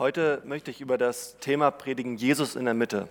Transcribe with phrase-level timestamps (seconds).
[0.00, 3.06] Heute möchte ich über das Thema predigen, Jesus in der Mitte.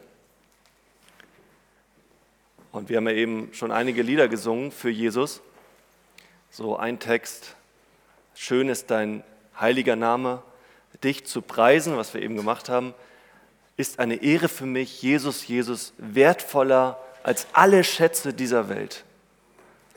[2.71, 5.40] Und wir haben ja eben schon einige Lieder gesungen für Jesus.
[6.50, 7.56] So ein Text,
[8.34, 9.23] schön ist dein
[9.60, 10.41] heiliger Name,
[11.04, 12.96] dich zu preisen, was wir eben gemacht haben,
[13.78, 19.04] ist eine Ehre für mich, Jesus, Jesus, wertvoller als alle Schätze dieser Welt.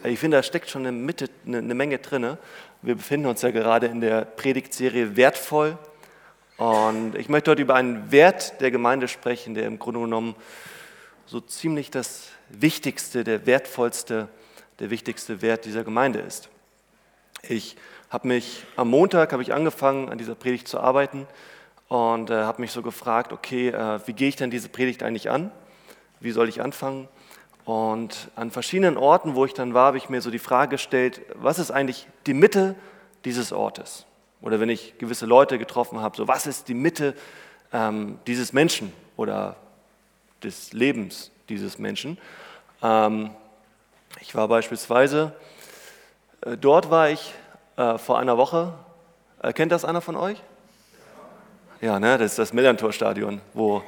[0.04, 2.36] Ich finde, da steckt schon eine, Mitte, eine Menge drin.
[2.82, 5.79] Wir befinden uns ja gerade in der Predigtserie Wertvoll
[6.62, 10.36] und ich möchte heute über einen Wert der Gemeinde sprechen, der im Grunde genommen
[11.26, 14.29] so ziemlich das wichtigste, der wertvollste,
[14.79, 16.50] der wichtigste Wert dieser Gemeinde ist.
[17.43, 17.76] Ich
[18.11, 21.26] habe mich am Montag habe ich angefangen an dieser Predigt zu arbeiten
[21.88, 25.30] und äh, habe mich so gefragt, okay, äh, wie gehe ich denn diese Predigt eigentlich
[25.30, 25.50] an?
[26.21, 27.08] Wie soll ich anfangen?
[27.64, 31.22] Und an verschiedenen Orten, wo ich dann war, habe ich mir so die Frage gestellt,
[31.35, 32.77] was ist eigentlich die Mitte
[33.24, 34.06] dieses Ortes?
[34.42, 37.14] Oder wenn ich gewisse Leute getroffen habe, so was ist die Mitte
[37.72, 39.56] ähm, dieses Menschen oder
[40.42, 42.18] des Lebens dieses Menschen.
[42.82, 43.30] Ähm,
[44.20, 45.32] ich war beispielsweise,
[46.42, 47.32] äh, dort war ich
[47.76, 48.74] äh, vor einer Woche,
[49.42, 50.42] äh, kennt das einer von euch?
[51.80, 53.82] Ja, ne, das ist das Millantor-Stadion, wo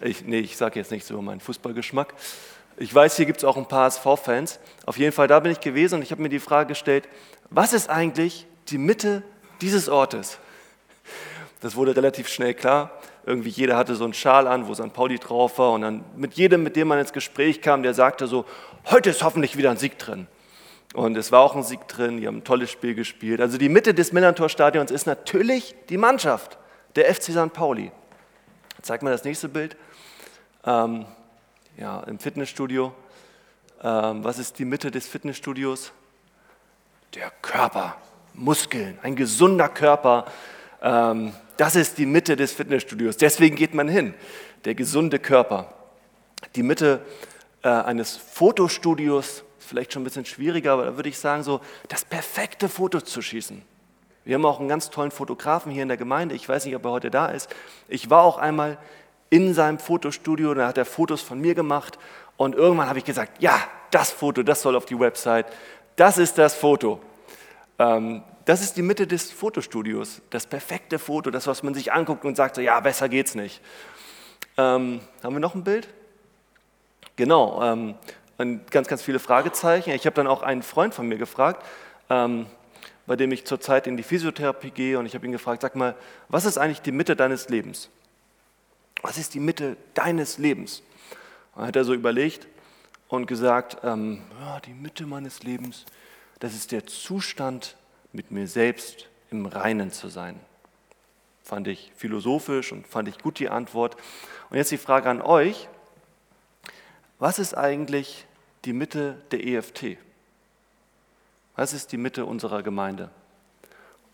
[0.00, 2.14] ich, nee, ich sage jetzt nichts über meinen Fußballgeschmack.
[2.76, 4.58] Ich weiß, hier gibt es auch ein paar SV-Fans.
[4.86, 7.08] Auf jeden Fall, da bin ich gewesen und ich habe mir die Frage gestellt,
[7.50, 9.22] was ist eigentlich die Mitte
[9.60, 10.38] dieses Ortes.
[11.60, 12.90] Das wurde relativ schnell klar.
[13.26, 14.92] Irgendwie jeder hatte so einen Schal an, wo St.
[14.92, 15.72] Pauli drauf war.
[15.72, 18.46] Und dann mit jedem, mit dem man ins Gespräch kam, der sagte so,
[18.86, 20.26] heute ist hoffentlich wieder ein Sieg drin.
[20.94, 23.40] Und es war auch ein Sieg drin, die haben ein tolles Spiel gespielt.
[23.40, 26.58] Also die Mitte des Millantor-Stadions ist natürlich die Mannschaft,
[26.96, 27.52] der FC St.
[27.52, 27.92] Pauli.
[28.82, 29.76] Zeig mal das nächste Bild.
[30.64, 31.04] Ähm,
[31.76, 32.92] ja, im Fitnessstudio.
[33.82, 35.92] Ähm, was ist die Mitte des Fitnessstudios?
[37.14, 37.96] Der Körper.
[38.34, 40.26] Muskeln, ein gesunder Körper.
[40.82, 43.16] Ähm, das ist die Mitte des Fitnessstudios.
[43.16, 44.14] Deswegen geht man hin.
[44.64, 45.74] Der gesunde Körper.
[46.56, 47.00] Die Mitte
[47.62, 52.04] äh, eines Fotostudios, vielleicht schon ein bisschen schwieriger, aber da würde ich sagen, so das
[52.04, 53.62] perfekte Foto zu schießen.
[54.24, 56.34] Wir haben auch einen ganz tollen Fotografen hier in der Gemeinde.
[56.34, 57.48] Ich weiß nicht, ob er heute da ist.
[57.88, 58.78] Ich war auch einmal
[59.30, 61.98] in seinem Fotostudio, da hat er Fotos von mir gemacht
[62.36, 63.58] und irgendwann habe ich gesagt, ja,
[63.90, 65.46] das Foto, das soll auf die Website.
[65.96, 67.00] Das ist das Foto.
[67.80, 72.24] Ähm, das ist die Mitte des Fotostudios, das perfekte Foto, das, was man sich anguckt
[72.26, 73.62] und sagt, so, ja, besser geht's nicht.
[74.58, 75.88] Ähm, haben wir noch ein Bild?
[77.16, 77.94] Genau, ähm,
[78.70, 79.90] ganz, ganz viele Fragezeichen.
[79.90, 81.64] Ich habe dann auch einen Freund von mir gefragt,
[82.10, 82.46] ähm,
[83.06, 85.94] bei dem ich zurzeit in die Physiotherapie gehe und ich habe ihn gefragt, sag mal,
[86.28, 87.88] was ist eigentlich die Mitte deines Lebens?
[89.00, 90.82] Was ist die Mitte deines Lebens?
[91.54, 92.46] Und dann hat er so überlegt
[93.08, 95.86] und gesagt, ähm, ja, die Mitte meines Lebens,
[96.40, 97.76] das ist der Zustand,
[98.12, 100.40] mit mir selbst im Reinen zu sein.
[101.44, 103.96] Fand ich philosophisch und fand ich gut die Antwort.
[104.50, 105.68] Und jetzt die Frage an euch,
[107.18, 108.26] was ist eigentlich
[108.64, 109.98] die Mitte der EFT?
[111.56, 113.10] Was ist die Mitte unserer Gemeinde?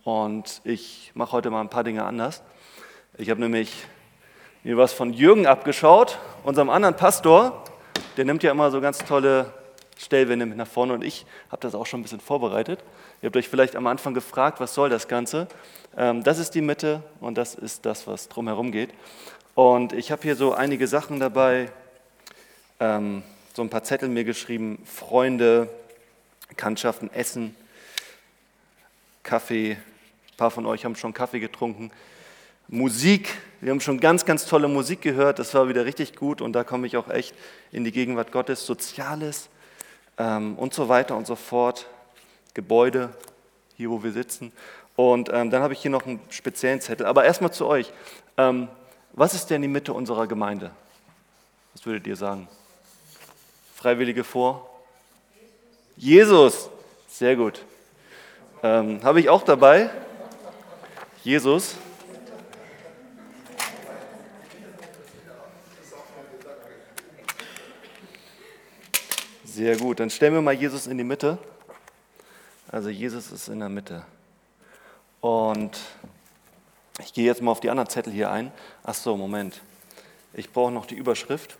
[0.04, 2.43] Und ich mache heute mal ein paar Dinge anders.
[3.19, 3.87] Ich habe nämlich
[4.62, 7.64] mir was von Jürgen abgeschaut, unserem anderen Pastor.
[8.16, 9.53] Der nimmt ja immer so ganz tolle
[9.99, 12.81] Stellwände mit nach vorne und ich habe das auch schon ein bisschen vorbereitet.
[13.23, 15.49] Ihr habt euch vielleicht am Anfang gefragt, was soll das Ganze?
[15.97, 18.91] Ähm, das ist die Mitte und das ist das, was drumherum geht.
[19.55, 21.71] Und ich habe hier so einige Sachen dabei,
[22.79, 23.23] ähm,
[23.55, 25.71] so ein paar Zettel mir geschrieben, Freunde,
[26.49, 27.56] Bekanntschaften, Essen,
[29.23, 29.73] Kaffee.
[29.73, 31.91] Ein paar von euch haben schon Kaffee getrunken.
[32.69, 36.53] Musik, wir haben schon ganz, ganz tolle Musik gehört, das war wieder richtig gut und
[36.53, 37.35] da komme ich auch echt
[37.71, 38.67] in die Gegenwart Gottes.
[38.67, 39.49] Soziales,
[40.19, 41.87] ähm, und so weiter und so fort.
[42.54, 43.10] Gebäude,
[43.77, 44.53] hier wo wir sitzen.
[44.97, 47.06] Und ähm, dann habe ich hier noch einen speziellen Zettel.
[47.06, 47.93] Aber erstmal zu euch.
[48.38, 48.69] Ähm,
[49.12, 50.71] was ist denn die Mitte unserer Gemeinde?
[51.75, 52.49] Was würdet ihr sagen?
[53.75, 54.71] Freiwillige vor?
[55.97, 56.71] Jesus.
[57.09, 57.65] Sehr gut.
[58.62, 59.91] Ähm, habe ich auch dabei.
[61.22, 61.76] Jesus.
[69.56, 71.38] Sehr gut, dann stellen wir mal Jesus in die Mitte.
[72.70, 74.05] Also Jesus ist in der Mitte.
[75.23, 75.79] Und
[77.03, 78.53] ich gehe jetzt mal auf die anderen Zettel hier ein.
[78.85, 79.62] Ach so, Moment.
[80.35, 81.56] Ich brauche noch die Überschrift.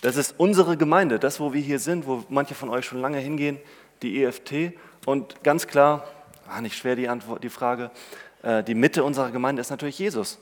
[0.00, 3.18] Das ist unsere Gemeinde, das, wo wir hier sind, wo manche von euch schon lange
[3.18, 3.58] hingehen,
[4.02, 4.78] die EFT.
[5.06, 6.06] Und ganz klar,
[6.46, 7.90] war nicht schwer die, Antwort, die Frage,
[8.44, 10.38] äh, die Mitte unserer Gemeinde ist natürlich Jesus.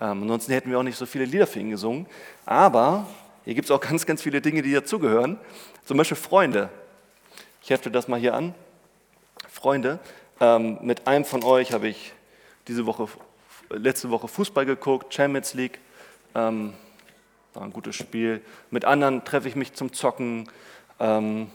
[0.00, 2.06] Ähm, ansonsten hätten wir auch nicht so viele Lieder für ihn gesungen.
[2.44, 3.06] Aber
[3.44, 5.38] hier gibt es auch ganz, ganz viele Dinge, die dazugehören.
[5.84, 6.68] Zum Beispiel Freunde.
[7.62, 8.54] Ich hefte das mal hier an.
[9.50, 9.98] Freunde.
[10.40, 12.12] Ähm, mit einem von euch habe ich
[12.68, 13.08] diese Woche,
[13.70, 15.78] letzte Woche Fußball geguckt, Champions League.
[16.34, 16.74] Ähm,
[17.54, 18.42] war ein gutes Spiel.
[18.70, 20.48] Mit anderen treffe ich mich zum Zocken.
[21.00, 21.50] Ähm,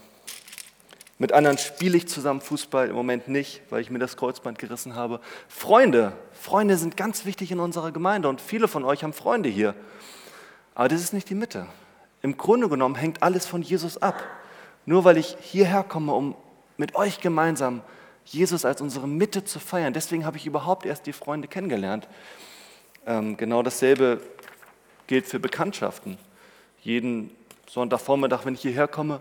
[1.22, 4.96] mit anderen spiele ich zusammen Fußball, im Moment nicht, weil ich mir das Kreuzband gerissen
[4.96, 5.20] habe.
[5.46, 9.76] Freunde, Freunde sind ganz wichtig in unserer Gemeinde und viele von euch haben Freunde hier.
[10.74, 11.68] Aber das ist nicht die Mitte.
[12.22, 14.20] Im Grunde genommen hängt alles von Jesus ab.
[14.84, 16.34] Nur weil ich hierher komme, um
[16.76, 17.82] mit euch gemeinsam
[18.24, 19.92] Jesus als unsere Mitte zu feiern.
[19.92, 22.08] Deswegen habe ich überhaupt erst die Freunde kennengelernt.
[23.06, 24.20] Ähm, genau dasselbe
[25.06, 26.18] gilt für Bekanntschaften.
[26.80, 27.30] Jeden
[27.70, 29.20] Sonntagvormittag, wenn ich hierher komme,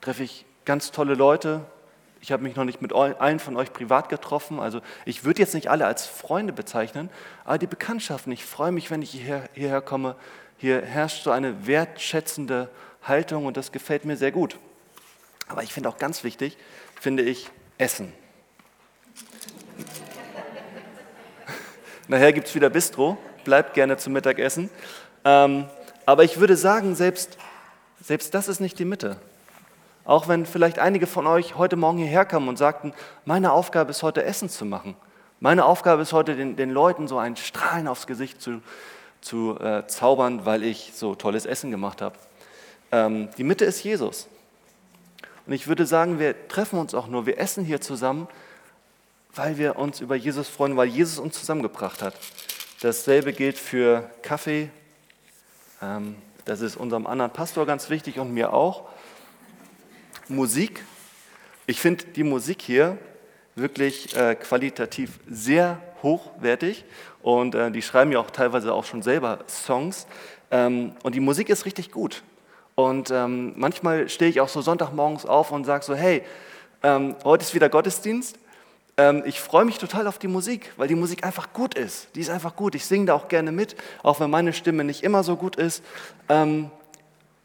[0.00, 1.64] treffe ich ganz tolle Leute.
[2.20, 4.60] Ich habe mich noch nicht mit allen von euch privat getroffen.
[4.60, 7.10] Also ich würde jetzt nicht alle als Freunde bezeichnen,
[7.44, 8.32] aber die Bekanntschaften.
[8.32, 10.14] Ich freue mich, wenn ich hierher, hierher komme.
[10.56, 12.68] Hier herrscht so eine wertschätzende
[13.02, 14.56] Haltung und das gefällt mir sehr gut.
[15.48, 16.56] Aber ich finde auch ganz wichtig,
[17.00, 18.12] finde ich, Essen.
[22.06, 24.70] Nachher gibt es wieder Bistro, bleibt gerne zum Mittagessen.
[25.24, 25.66] Ähm,
[26.06, 27.38] aber ich würde sagen, selbst,
[28.00, 29.16] selbst das ist nicht die Mitte.
[30.04, 32.92] Auch wenn vielleicht einige von euch heute Morgen hierher kamen und sagten,
[33.24, 34.96] meine Aufgabe ist heute Essen zu machen.
[35.38, 38.62] Meine Aufgabe ist heute den, den Leuten so ein Strahlen aufs Gesicht zu,
[39.20, 42.16] zu äh, zaubern, weil ich so tolles Essen gemacht habe.
[42.90, 44.28] Ähm, die Mitte ist Jesus.
[45.46, 48.28] Und ich würde sagen, wir treffen uns auch nur, wir essen hier zusammen,
[49.34, 52.14] weil wir uns über Jesus freuen, weil Jesus uns zusammengebracht hat.
[52.80, 54.68] Dasselbe gilt für Kaffee.
[55.80, 58.91] Ähm, das ist unserem anderen Pastor ganz wichtig und mir auch.
[60.32, 60.84] Musik.
[61.66, 62.98] Ich finde die Musik hier
[63.54, 66.84] wirklich äh, qualitativ sehr hochwertig
[67.22, 70.06] und äh, die schreiben ja auch teilweise auch schon selber Songs.
[70.50, 72.22] Ähm, und die Musik ist richtig gut.
[72.74, 76.22] Und ähm, manchmal stehe ich auch so Sonntagmorgens auf und sage so, hey,
[76.82, 78.38] ähm, heute ist wieder Gottesdienst.
[78.96, 82.08] Ähm, ich freue mich total auf die Musik, weil die Musik einfach gut ist.
[82.16, 82.74] Die ist einfach gut.
[82.74, 85.84] Ich singe da auch gerne mit, auch wenn meine Stimme nicht immer so gut ist.
[86.30, 86.70] Ähm,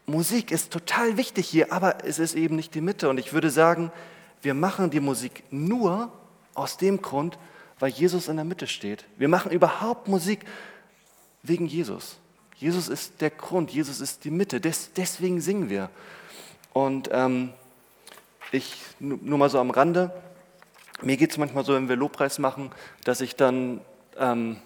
[0.08, 3.08] Musik ist total wichtig hier, aber es ist eben nicht die Mitte.
[3.08, 3.92] Und ich würde sagen,
[4.40, 6.10] wir machen die Musik nur
[6.54, 7.38] aus dem Grund,
[7.78, 9.04] weil Jesus in der Mitte steht.
[9.18, 10.46] Wir machen überhaupt Musik
[11.42, 12.16] wegen Jesus.
[12.56, 15.90] Jesus ist der Grund, Jesus ist die Mitte, Des, deswegen singen wir.
[16.72, 17.52] Und ähm,
[18.50, 20.10] ich, nur mal so am Rande,
[21.02, 22.72] mir geht es manchmal so, wenn wir Lobpreis machen,
[23.04, 23.80] dass ich dann
[24.16, 24.56] ähm,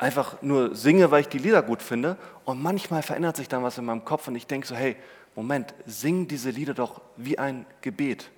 [0.00, 2.16] einfach nur singe, weil ich die Lieder gut finde.
[2.44, 4.96] Und manchmal verändert sich dann was in meinem Kopf und ich denke so, hey,
[5.36, 8.30] Moment, sing diese Lieder doch wie ein Gebet.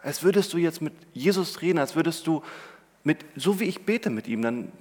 [0.00, 2.42] Als würdest du jetzt mit Jesus reden, als würdest du
[3.04, 4.72] mit, so wie ich bete mit ihm, dann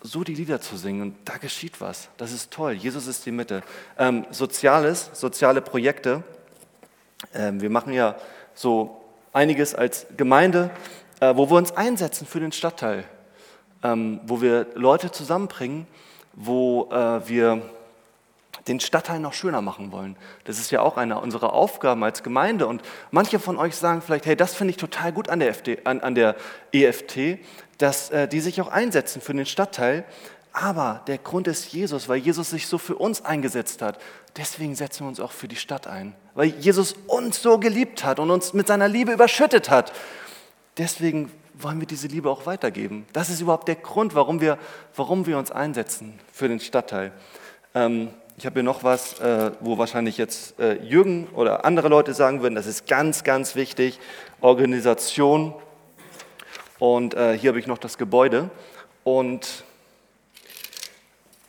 [0.00, 2.08] so die Lieder zu singen und da geschieht was.
[2.16, 2.72] Das ist toll.
[2.72, 3.62] Jesus ist die Mitte.
[3.98, 6.24] Ähm, Soziales, soziale Projekte.
[7.34, 8.16] Ähm, wir machen ja
[8.54, 9.00] so
[9.32, 10.70] einiges als Gemeinde,
[11.20, 13.04] äh, wo wir uns einsetzen für den Stadtteil
[13.82, 15.86] ähm, wo wir Leute zusammenbringen,
[16.34, 17.62] wo äh, wir
[18.68, 20.16] den Stadtteil noch schöner machen wollen.
[20.44, 22.66] Das ist ja auch eine unserer Aufgaben als Gemeinde.
[22.66, 25.80] Und manche von euch sagen vielleicht, hey, das finde ich total gut an der, FD,
[25.84, 26.36] an, an der
[26.72, 27.38] EFT,
[27.78, 30.04] dass äh, die sich auch einsetzen für den Stadtteil.
[30.52, 33.98] Aber der Grund ist Jesus, weil Jesus sich so für uns eingesetzt hat.
[34.36, 36.14] Deswegen setzen wir uns auch für die Stadt ein.
[36.34, 39.92] Weil Jesus uns so geliebt hat und uns mit seiner Liebe überschüttet hat.
[40.78, 41.30] Deswegen
[41.62, 43.06] wollen wir diese Liebe auch weitergeben.
[43.12, 44.58] Das ist überhaupt der Grund, warum wir,
[44.96, 47.12] warum wir uns einsetzen für den Stadtteil.
[47.74, 52.14] Ähm, ich habe hier noch was, äh, wo wahrscheinlich jetzt äh, Jürgen oder andere Leute
[52.14, 53.98] sagen würden, das ist ganz, ganz wichtig,
[54.40, 55.54] Organisation.
[56.78, 58.50] Und äh, hier habe ich noch das Gebäude.
[59.04, 59.64] Und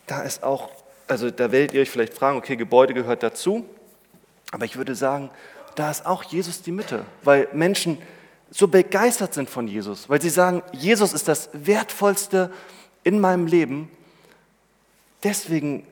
[0.06, 0.70] da ist auch,
[1.08, 3.64] also da werdet ihr euch vielleicht fragen, okay, Gebäude gehört dazu.
[4.52, 5.30] Aber ich würde sagen,
[5.74, 7.98] da ist auch Jesus die Mitte, weil Menschen
[8.56, 12.52] so begeistert sind von Jesus, weil sie sagen, Jesus ist das Wertvollste
[13.02, 13.90] in meinem Leben.
[15.24, 15.84] Deswegen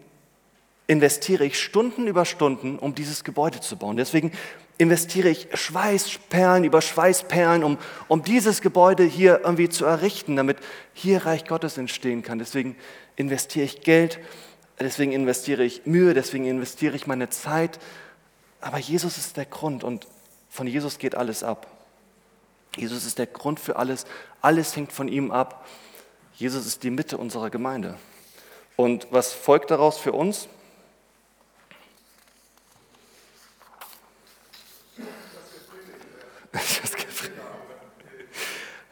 [0.87, 3.97] investiere ich Stunden über Stunden, um dieses Gebäude zu bauen.
[3.97, 4.31] Deswegen
[4.78, 10.59] investiere ich Schweißperlen über Schweißperlen, um, um dieses Gebäude hier irgendwie zu errichten, damit
[10.95, 12.38] hier Reich Gottes entstehen kann.
[12.38, 12.76] Deswegen
[13.16, 14.21] investiere ich Geld,
[14.78, 17.81] deswegen investiere ich Mühe, deswegen investiere ich meine Zeit.
[18.61, 20.07] Aber Jesus ist der Grund und
[20.49, 21.72] von Jesus geht alles ab.
[22.76, 24.07] Jesus ist der Grund für alles.
[24.41, 25.67] Alles hängt von ihm ab.
[26.35, 27.99] Jesus ist die Mitte unserer Gemeinde.
[28.76, 30.49] Und was folgt daraus für uns?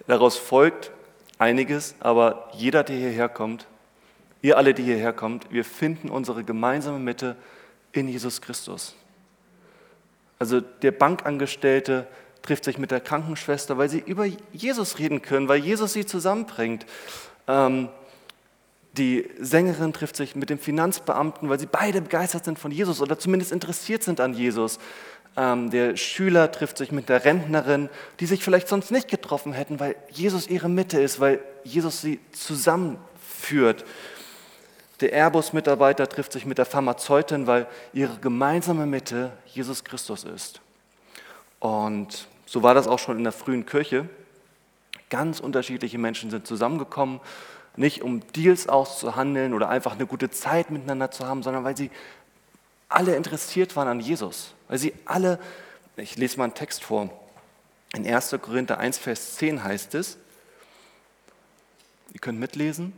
[0.06, 0.90] Daraus folgt
[1.38, 3.66] einiges, aber jeder, der hierher kommt,
[4.42, 7.36] ihr alle, die hierher kommt, wir finden unsere gemeinsame Mitte
[7.92, 8.96] in Jesus Christus.
[10.38, 12.08] Also der Bankangestellte,
[12.42, 16.86] trifft sich mit der Krankenschwester, weil sie über Jesus reden können, weil Jesus sie zusammenbringt.
[17.46, 17.88] Ähm,
[18.94, 23.18] die Sängerin trifft sich mit dem Finanzbeamten, weil sie beide begeistert sind von Jesus oder
[23.18, 24.78] zumindest interessiert sind an Jesus.
[25.36, 29.78] Ähm, der Schüler trifft sich mit der Rentnerin, die sich vielleicht sonst nicht getroffen hätten,
[29.78, 33.84] weil Jesus ihre Mitte ist, weil Jesus sie zusammenführt.
[35.00, 40.60] Der Airbus-Mitarbeiter trifft sich mit der Pharmazeutin, weil ihre gemeinsame Mitte Jesus Christus ist.
[41.60, 44.08] Und so war das auch schon in der frühen Kirche.
[45.10, 47.20] Ganz unterschiedliche Menschen sind zusammengekommen,
[47.76, 51.90] nicht um Deals auszuhandeln oder einfach eine gute Zeit miteinander zu haben, sondern weil sie
[52.88, 54.54] alle interessiert waren an Jesus.
[54.66, 55.38] Weil sie alle,
[55.96, 57.10] ich lese mal einen Text vor,
[57.94, 58.36] in 1.
[58.40, 60.16] Korinther 1, Vers 10 heißt es,
[62.12, 62.92] ihr könnt mitlesen,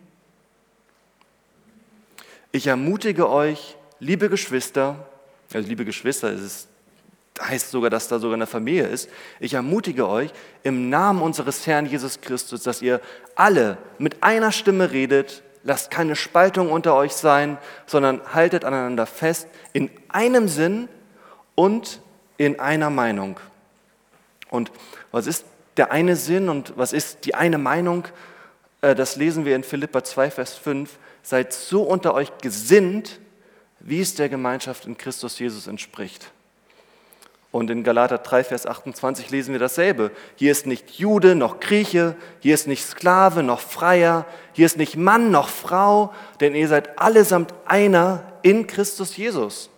[2.50, 5.06] ich ermutige euch, liebe Geschwister,
[5.52, 6.68] also liebe Geschwister, es ist,
[7.40, 9.08] heißt sogar, dass da sogar eine Familie ist.
[9.40, 10.30] Ich ermutige euch
[10.62, 13.00] im Namen unseres Herrn Jesus Christus, dass ihr
[13.34, 19.48] alle mit einer Stimme redet, lasst keine Spaltung unter euch sein, sondern haltet aneinander fest
[19.72, 20.88] in einem Sinn
[21.54, 22.00] und
[22.36, 23.38] in einer Meinung.
[24.50, 24.70] Und
[25.10, 25.44] was ist
[25.76, 28.06] der eine Sinn und was ist die eine Meinung?
[28.82, 33.20] Äh, das lesen wir in Philippa 2, Vers 5 seid so unter euch gesinnt,
[33.80, 36.30] wie es der Gemeinschaft in Christus Jesus entspricht.
[37.52, 40.10] Und in Galater 3, Vers 28 lesen wir dasselbe.
[40.36, 44.96] Hier ist nicht Jude noch Grieche, hier ist nicht Sklave noch Freier, hier ist nicht
[44.96, 49.68] Mann noch Frau, denn ihr seid allesamt einer in Christus Jesus.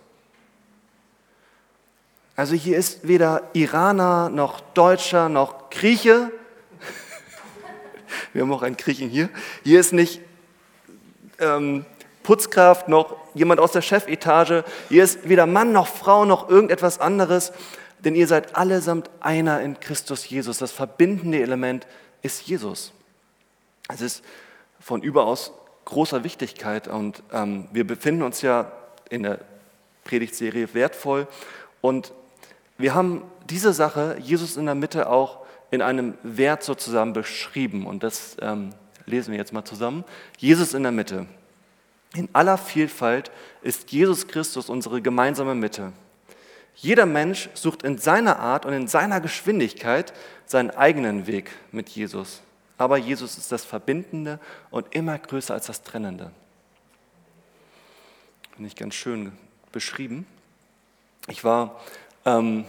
[2.37, 6.31] Also hier ist weder Iraner noch Deutscher noch Grieche.
[8.33, 9.29] Wir haben auch einen Griechen hier.
[9.63, 10.21] Hier ist nicht
[11.39, 11.85] ähm,
[12.25, 14.63] Putzkraft noch jemand aus der Chefetage.
[14.89, 17.53] Ihr ist weder Mann noch Frau noch irgendetwas anderes,
[17.99, 20.57] denn ihr seid allesamt einer in Christus Jesus.
[20.57, 21.85] Das verbindende Element
[22.23, 22.93] ist Jesus.
[23.89, 24.23] Es ist
[24.79, 25.53] von überaus
[25.85, 28.71] großer Wichtigkeit und ähm, wir befinden uns ja
[29.11, 29.39] in der
[30.03, 31.27] Predigtserie wertvoll
[31.81, 32.11] und
[32.79, 38.01] wir haben diese Sache, Jesus in der Mitte, auch in einem Wert sozusagen beschrieben und
[38.01, 38.71] das ähm,
[39.05, 40.03] lesen wir jetzt mal zusammen.
[40.39, 41.27] Jesus in der Mitte.
[42.15, 43.29] In aller Vielfalt
[43.61, 45.91] ist Jesus Christus unsere gemeinsame Mitte.
[46.75, 50.13] Jeder Mensch sucht in seiner Art und in seiner Geschwindigkeit
[50.45, 52.41] seinen eigenen Weg mit Jesus.
[52.77, 54.39] Aber Jesus ist das Verbindende
[54.71, 56.31] und immer größer als das Trennende.
[58.55, 59.33] Finde ich ganz schön
[59.73, 60.25] beschrieben.
[61.27, 61.81] Ich war
[62.23, 62.65] ähm,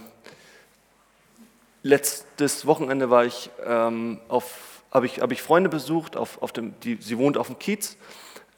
[1.85, 6.79] letztes Wochenende war ich ähm, auf habe ich, hab ich Freunde besucht, auf, auf dem,
[6.81, 7.99] die, sie wohnt auf dem Kiez,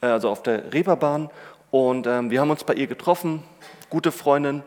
[0.01, 1.29] also auf der Reeperbahn.
[1.71, 3.43] Und ähm, wir haben uns bei ihr getroffen,
[3.89, 4.63] gute Freundin,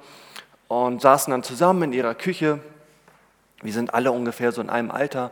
[0.68, 2.60] und saßen dann zusammen in ihrer Küche.
[3.62, 5.30] Wir sind alle ungefähr so in einem Alter.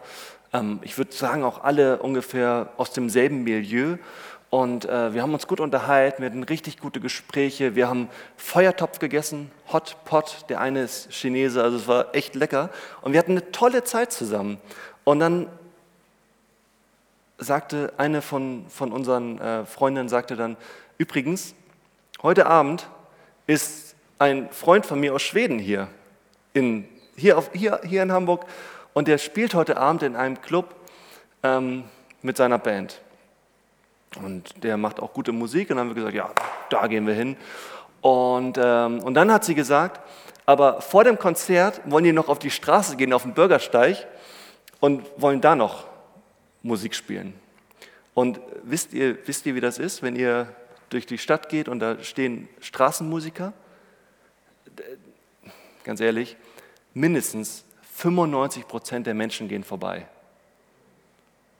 [0.52, 3.96] Ähm, ich würde sagen, auch alle ungefähr aus demselben Milieu.
[4.50, 7.76] Und äh, wir haben uns gut unterhalten, wir hatten richtig gute Gespräche.
[7.76, 12.70] Wir haben Feuertopf gegessen, Hot Pot, der eine ist Chinese, also es war echt lecker.
[13.00, 14.58] Und wir hatten eine tolle Zeit zusammen.
[15.04, 15.46] Und dann
[17.40, 20.56] sagte eine von, von unseren äh, Freundinnen, sagte dann,
[20.98, 21.54] übrigens,
[22.22, 22.88] heute Abend
[23.46, 25.88] ist ein Freund von mir aus Schweden hier,
[26.52, 28.44] in, hier, auf, hier, hier in Hamburg
[28.92, 30.74] und der spielt heute Abend in einem Club
[31.42, 31.84] ähm,
[32.22, 33.00] mit seiner Band.
[34.22, 36.30] Und der macht auch gute Musik und dann haben wir gesagt, ja,
[36.68, 37.36] da gehen wir hin.
[38.00, 40.00] Und, ähm, und dann hat sie gesagt,
[40.46, 44.06] aber vor dem Konzert wollen die noch auf die Straße gehen, auf den Bürgersteig
[44.80, 45.89] und wollen da noch
[46.62, 47.34] Musik spielen.
[48.14, 50.54] Und wisst ihr, wisst ihr, wie das ist, wenn ihr
[50.90, 53.52] durch die Stadt geht und da stehen Straßenmusiker?
[55.84, 56.36] Ganz ehrlich,
[56.92, 57.64] mindestens
[57.94, 60.06] 95 Prozent der Menschen gehen vorbei.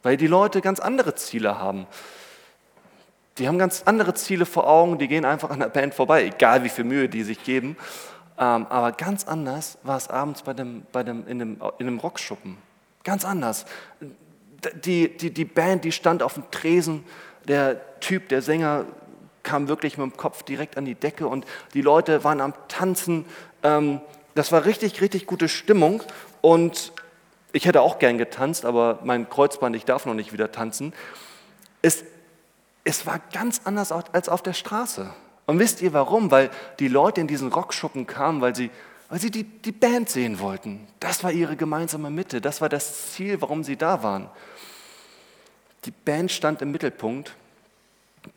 [0.03, 1.87] Weil die Leute ganz andere Ziele haben.
[3.39, 6.65] Die haben ganz andere Ziele vor Augen, die gehen einfach an der Band vorbei, egal
[6.65, 7.77] wie viel Mühe die sich geben.
[8.39, 11.99] Ähm, aber ganz anders war es abends bei dem, bei dem, in, dem, in dem
[11.99, 12.59] Rockschuppen.
[13.05, 13.67] Ganz anders
[14.85, 17.05] die, die, die Band, die stand auf dem Tresen,
[17.47, 18.87] der Typ, der Sänger
[19.43, 23.25] kam wirklich mit dem Kopf direkt an die Decke und die Leute waren am Tanzen.
[23.63, 24.01] Ähm,
[24.35, 26.03] das war richtig, richtig gute Stimmung
[26.41, 26.93] und
[27.53, 30.93] ich hätte auch gern getanzt, aber mein Kreuzband, ich darf noch nicht wieder tanzen.
[31.83, 32.05] Es,
[32.85, 35.11] es war ganz anders als auf der Straße.
[35.47, 36.31] Und wisst ihr warum?
[36.31, 38.71] Weil die Leute in diesen Rockschuppen kamen, weil sie
[39.11, 40.87] weil sie die, die Band sehen wollten.
[41.01, 44.31] Das war ihre gemeinsame Mitte, das war das Ziel, warum sie da waren.
[45.85, 47.35] Die Band stand im Mittelpunkt.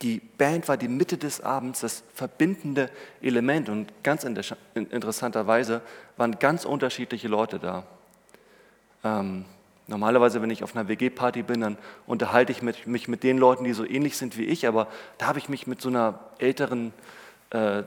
[0.00, 2.90] Die Band war die Mitte des Abends, das verbindende
[3.20, 3.68] Element.
[3.68, 5.82] Und ganz interessanterweise
[6.16, 7.84] waren ganz unterschiedliche Leute da.
[9.04, 9.44] Ähm,
[9.86, 11.76] normalerweise, wenn ich auf einer WG-Party bin, dann
[12.06, 14.88] unterhalte ich mich, mich mit den Leuten, die so ähnlich sind wie ich, aber
[15.18, 16.94] da habe ich mich mit so einer älteren,
[17.50, 17.82] äh,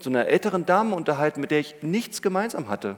[0.00, 2.96] so einer älteren Dame unterhalten, mit der ich nichts gemeinsam hatte.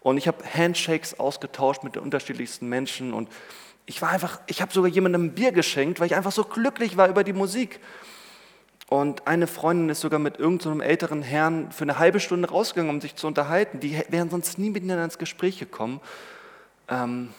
[0.00, 3.28] Und ich habe Handshakes ausgetauscht mit den unterschiedlichsten Menschen und
[3.86, 6.98] ich war einfach, ich habe sogar jemandem ein Bier geschenkt, weil ich einfach so glücklich
[6.98, 7.80] war über die Musik.
[8.88, 12.94] Und eine Freundin ist sogar mit irgendeinem so älteren Herrn für eine halbe Stunde rausgegangen,
[12.94, 13.80] um sich zu unterhalten.
[13.80, 16.00] Die wären sonst nie miteinander ins Gespräch gekommen.
[16.88, 17.30] Ähm,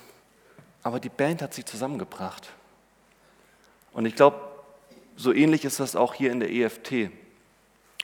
[0.81, 2.49] aber die Band hat sie zusammengebracht.
[3.93, 4.37] Und ich glaube,
[5.15, 7.11] so ähnlich ist das auch hier in der EFT.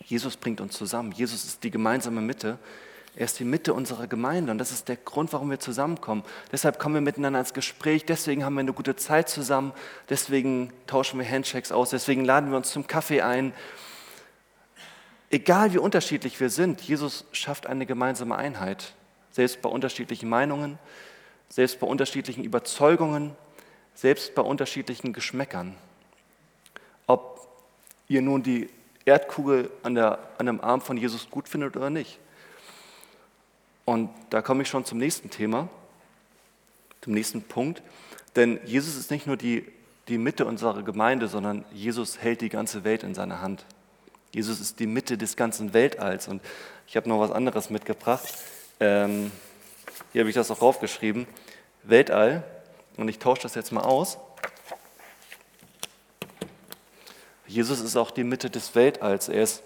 [0.04, 1.12] Jesus bringt uns zusammen.
[1.12, 2.60] Jesus ist die gemeinsame Mitte.
[3.16, 6.24] Er ist die Mitte unserer Gemeinde und das ist der Grund, warum wir zusammenkommen.
[6.52, 9.72] Deshalb kommen wir miteinander ins Gespräch, deswegen haben wir eine gute Zeit zusammen,
[10.10, 13.54] deswegen tauschen wir Handshakes aus, deswegen laden wir uns zum Kaffee ein.
[15.30, 18.94] Egal wie unterschiedlich wir sind, Jesus schafft eine gemeinsame Einheit,
[19.32, 20.78] selbst bei unterschiedlichen Meinungen,
[21.48, 23.34] selbst bei unterschiedlichen Überzeugungen,
[23.94, 25.76] selbst bei unterschiedlichen Geschmäckern.
[27.08, 27.48] Ob
[28.10, 28.70] ihr nun die
[29.06, 32.20] Erdkugel an, der, an dem Arm von Jesus gut findet oder nicht.
[33.86, 35.70] Und da komme ich schon zum nächsten Thema,
[37.02, 37.84] zum nächsten Punkt.
[38.36, 39.66] Denn Jesus ist nicht nur die,
[40.08, 43.64] die Mitte unserer Gemeinde, sondern Jesus hält die ganze Welt in seiner Hand.
[44.34, 46.28] Jesus ist die Mitte des ganzen Weltalls.
[46.28, 46.42] Und
[46.88, 48.28] ich habe noch was anderes mitgebracht.
[48.80, 49.32] Ähm,
[50.12, 51.28] hier habe ich das auch draufgeschrieben.
[51.84, 52.44] Weltall.
[52.98, 54.18] Und ich tausche das jetzt mal aus.
[57.48, 59.30] Jesus ist auch die Mitte des Weltalls.
[59.30, 59.64] Er ist,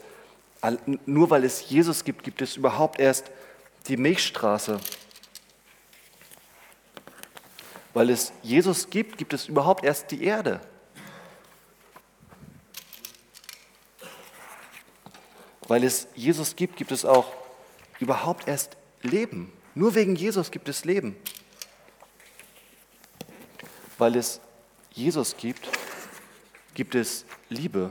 [1.06, 3.32] nur weil es Jesus gibt, gibt es überhaupt erst
[3.88, 4.80] die Milchstraße.
[7.94, 10.62] Weil es Jesus gibt, gibt es überhaupt erst die Erde.
[15.68, 17.32] Weil es Jesus gibt, gibt es auch
[18.00, 19.52] überhaupt erst Leben.
[19.76, 21.16] Nur wegen Jesus gibt es Leben.
[23.98, 24.42] Weil es
[24.92, 25.70] Jesus gibt,
[26.80, 27.90] gibt es Liebe.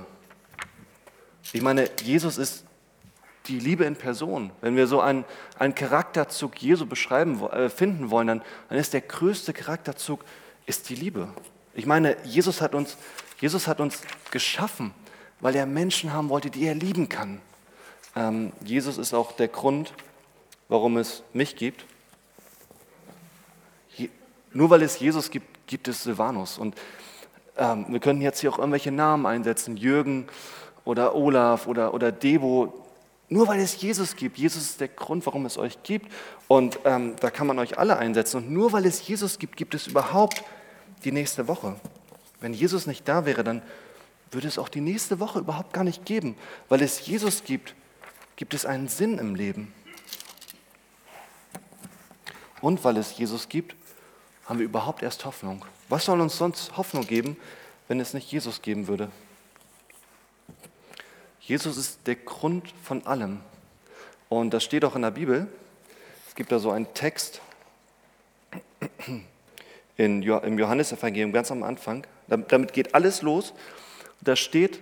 [1.53, 2.65] Ich meine, Jesus ist
[3.47, 4.51] die Liebe in Person.
[4.63, 5.27] Wenn wir so einen,
[5.59, 10.25] einen Charakterzug Jesu beschreiben, äh, finden wollen, dann, dann ist der größte Charakterzug
[10.65, 11.29] ist die Liebe.
[11.75, 12.97] Ich meine, Jesus hat, uns,
[13.39, 14.95] Jesus hat uns geschaffen,
[15.41, 17.43] weil er Menschen haben wollte, die er lieben kann.
[18.17, 19.93] Ähm, Jesus ist auch der Grund,
[20.71, 21.85] warum es mich gibt.
[23.99, 24.09] Je,
[24.55, 26.57] nur weil es Jesus gibt, gibt es Silvanus.
[26.57, 26.75] Und
[27.59, 30.27] ähm, wir können jetzt hier auch irgendwelche Namen einsetzen, Jürgen
[30.85, 32.85] oder Olaf oder, oder Debo.
[33.29, 34.39] Nur weil es Jesus gibt.
[34.39, 36.11] Jesus ist der Grund, warum es euch gibt.
[36.47, 38.39] Und ähm, da kann man euch alle einsetzen.
[38.39, 40.43] Und nur weil es Jesus gibt, gibt es überhaupt
[41.05, 41.77] die nächste Woche.
[42.41, 43.63] Wenn Jesus nicht da wäre, dann
[44.31, 46.37] würde es auch die nächste Woche überhaupt gar nicht geben.
[46.69, 47.75] Weil es Jesus gibt,
[48.37, 49.75] gibt es einen Sinn im Leben.
[52.61, 53.77] Und weil es Jesus gibt,
[54.47, 55.65] haben wir überhaupt erst Hoffnung.
[55.89, 57.37] Was soll uns sonst Hoffnung geben,
[57.89, 59.11] wenn es nicht Jesus geben würde?
[61.41, 63.41] Jesus ist der Grund von allem.
[64.29, 65.49] Und das steht auch in der Bibel.
[66.29, 67.41] Es gibt da so einen Text
[69.97, 72.07] in, im Johannesevangelium ganz am Anfang.
[72.27, 73.55] Damit geht alles los.
[74.21, 74.81] Da steht,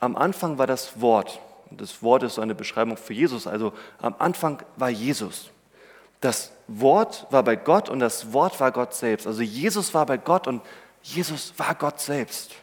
[0.00, 1.40] am Anfang war das Wort.
[1.70, 3.46] Das Wort ist so eine Beschreibung für Jesus.
[3.46, 5.50] Also am Anfang war Jesus.
[6.20, 9.26] Das Wort war bei Gott und das Wort war Gott selbst.
[9.26, 10.62] Also Jesus war bei Gott und
[11.02, 12.54] Jesus war Gott selbst.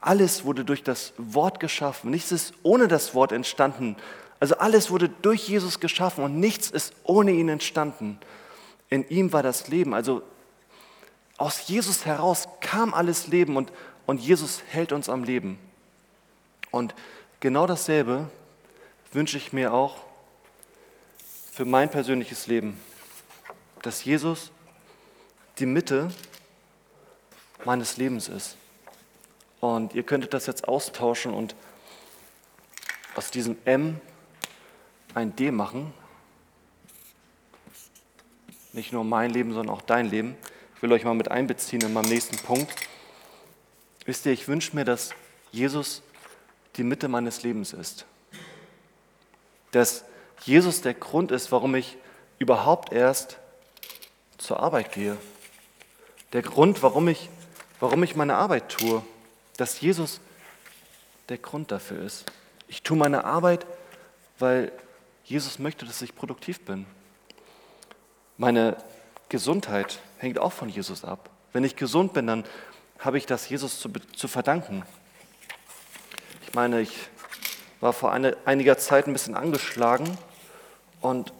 [0.00, 2.10] Alles wurde durch das Wort geschaffen.
[2.10, 3.96] Nichts ist ohne das Wort entstanden.
[4.40, 8.18] Also alles wurde durch Jesus geschaffen und nichts ist ohne ihn entstanden.
[8.88, 9.94] In ihm war das Leben.
[9.94, 10.22] Also
[11.38, 13.72] aus Jesus heraus kam alles Leben und,
[14.06, 15.58] und Jesus hält uns am Leben.
[16.70, 16.94] Und
[17.40, 18.28] genau dasselbe
[19.12, 19.96] wünsche ich mir auch
[21.52, 22.80] für mein persönliches Leben,
[23.82, 24.50] dass Jesus
[25.58, 26.10] die Mitte
[27.66, 28.56] meines Lebens ist.
[29.60, 31.54] Und ihr könntet das jetzt austauschen und
[33.14, 34.00] aus diesem M
[35.14, 35.92] ein D machen.
[38.72, 40.36] Nicht nur mein Leben, sondern auch dein Leben.
[40.76, 42.74] Ich will euch mal mit einbeziehen in meinem nächsten Punkt.
[44.06, 45.10] Wisst ihr, ich wünsche mir, dass
[45.50, 46.02] Jesus
[46.76, 48.06] die Mitte meines Lebens ist.
[49.72, 50.06] Dass
[50.44, 51.96] Jesus der Grund ist, warum ich
[52.38, 53.38] überhaupt erst
[54.38, 55.16] zur Arbeit gehe.
[56.32, 57.28] Der Grund, warum ich,
[57.80, 59.02] warum ich meine Arbeit tue
[59.56, 60.20] dass Jesus
[61.28, 62.24] der Grund dafür ist.
[62.68, 63.66] Ich tue meine Arbeit,
[64.38, 64.72] weil
[65.24, 66.86] Jesus möchte, dass ich produktiv bin.
[68.38, 68.76] Meine
[69.28, 71.30] Gesundheit hängt auch von Jesus ab.
[71.52, 72.44] Wenn ich gesund bin, dann
[72.98, 74.84] habe ich das Jesus zu, zu verdanken.
[76.46, 77.08] Ich meine, ich
[77.80, 80.16] war vor eine, einiger Zeit ein bisschen angeschlagen
[81.02, 81.32] und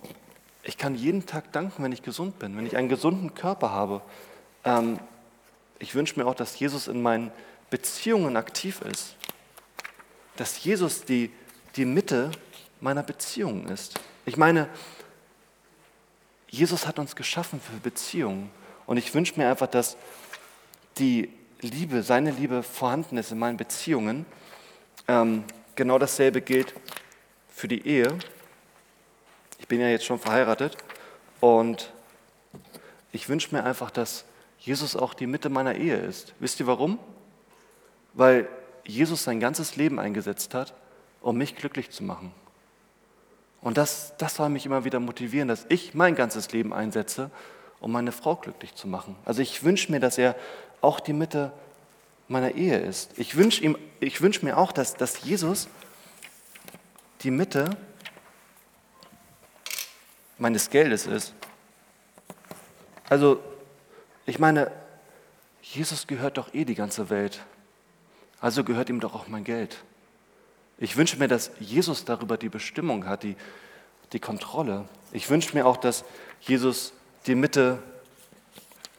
[0.64, 4.03] ich kann jeden Tag danken, wenn ich gesund bin, wenn ich einen gesunden Körper habe.
[4.64, 4.98] Ähm,
[5.79, 7.33] ich wünsche mir auch, dass Jesus in meinen
[7.70, 9.16] Beziehungen aktiv ist.
[10.37, 11.31] Dass Jesus die,
[11.77, 12.31] die Mitte
[12.81, 13.98] meiner Beziehungen ist.
[14.27, 14.68] Ich meine,
[16.48, 18.51] Jesus hat uns geschaffen für Beziehungen.
[18.87, 19.96] Und ich wünsche mir einfach, dass
[20.98, 24.27] die Liebe, seine Liebe vorhanden ist in meinen Beziehungen.
[25.09, 25.44] Ähm,
[25.75, 26.75] genau dasselbe gilt
[27.48, 28.18] für die Ehe.
[29.62, 30.77] Ich bin ja jetzt schon verheiratet
[31.38, 31.92] und
[33.12, 34.25] ich wünsche mir einfach, dass
[34.59, 36.35] Jesus auch die Mitte meiner Ehe ist.
[36.40, 36.98] Wisst ihr warum?
[38.12, 38.48] Weil
[38.85, 40.75] Jesus sein ganzes Leben eingesetzt hat,
[41.20, 42.33] um mich glücklich zu machen.
[43.61, 47.31] Und das, das soll mich immer wieder motivieren, dass ich mein ganzes Leben einsetze,
[47.79, 49.14] um meine Frau glücklich zu machen.
[49.25, 50.35] Also ich wünsche mir, dass er
[50.81, 51.53] auch die Mitte
[52.27, 53.16] meiner Ehe ist.
[53.16, 55.68] Ich wünsche wünsch mir auch, dass, dass Jesus
[57.22, 57.77] die Mitte
[60.42, 61.35] meines Geldes ist.
[63.09, 63.40] Also,
[64.26, 64.72] ich meine,
[65.62, 67.40] Jesus gehört doch eh die ganze Welt.
[68.40, 69.85] Also gehört ihm doch auch mein Geld.
[70.78, 73.37] Ich wünsche mir, dass Jesus darüber die Bestimmung hat, die,
[74.12, 74.88] die Kontrolle.
[75.12, 76.05] Ich wünsche mir auch, dass
[76.40, 76.92] Jesus
[77.26, 77.81] die Mitte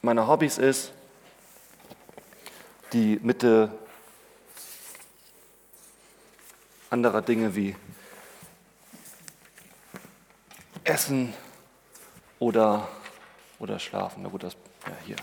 [0.01, 0.93] meiner Hobbys ist,
[2.93, 3.77] die Mitte
[6.89, 7.75] anderer Dinge wie
[10.83, 11.33] Essen
[12.39, 12.87] oder,
[13.59, 14.23] oder Schlafen.
[14.23, 15.15] Na gut, das ja, hier.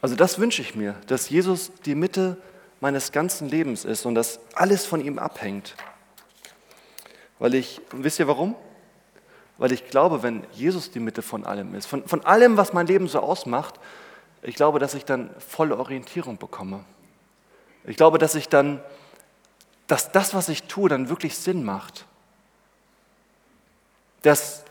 [0.00, 2.36] Also das wünsche ich mir, dass Jesus die Mitte
[2.80, 5.74] meines ganzen Lebens ist und dass alles von ihm abhängt.
[7.38, 8.54] Weil ich, wisst ihr warum?
[9.58, 12.86] Weil ich glaube, wenn Jesus die Mitte von allem ist, von, von allem, was mein
[12.86, 13.80] Leben so ausmacht,
[14.42, 16.84] ich glaube, dass ich dann volle Orientierung bekomme.
[17.84, 18.80] Ich glaube, dass ich dann,
[19.86, 22.06] dass das, was ich tue, dann wirklich Sinn macht
[24.26, 24.64] dass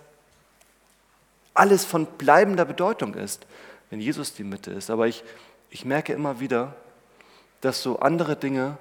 [1.53, 3.47] alles von bleibender Bedeutung ist,
[3.89, 4.89] wenn Jesus die Mitte ist.
[4.89, 5.23] Aber ich,
[5.69, 6.75] ich merke immer wieder,
[7.61, 8.77] dass so andere Dinge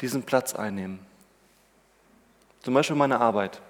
[0.00, 0.98] diesen Platz einnehmen.
[2.62, 3.62] Zum Beispiel meine Arbeit.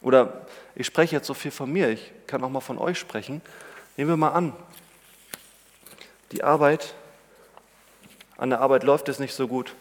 [0.00, 3.42] Oder ich spreche jetzt so viel von mir, ich kann auch mal von euch sprechen.
[3.96, 4.52] Nehmen wir mal an,
[6.30, 6.94] die Arbeit,
[8.36, 9.74] an der Arbeit läuft es nicht so gut.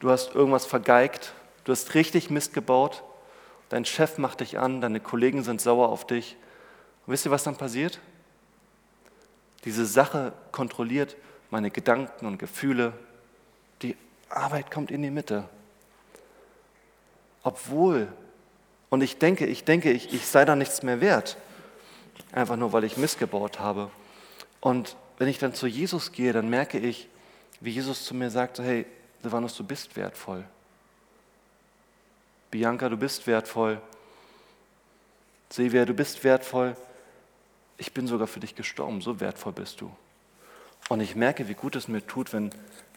[0.00, 3.02] Du hast irgendwas vergeigt, du hast richtig Mist gebaut,
[3.68, 6.36] dein Chef macht dich an, deine Kollegen sind sauer auf dich.
[7.06, 8.00] Und wisst ihr, was dann passiert?
[9.64, 11.16] Diese Sache kontrolliert
[11.50, 12.92] meine Gedanken und Gefühle.
[13.82, 13.96] Die
[14.28, 15.48] Arbeit kommt in die Mitte.
[17.42, 18.08] Obwohl,
[18.90, 21.36] und ich denke, ich denke, ich, ich sei da nichts mehr wert.
[22.32, 23.90] Einfach nur, weil ich missgebaut habe.
[24.60, 27.08] Und wenn ich dann zu Jesus gehe, dann merke ich,
[27.60, 28.86] wie Jesus zu mir sagt, hey,
[29.22, 30.44] Silvanus, du bist wertvoll.
[32.54, 33.80] Bianca, du bist wertvoll.
[35.50, 36.76] Silvia, du bist wertvoll.
[37.78, 39.90] Ich bin sogar für dich gestorben, so wertvoll bist du.
[40.88, 42.50] Und ich merke, wie gut es mir tut, wenn